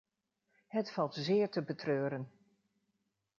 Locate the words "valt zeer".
0.91-1.49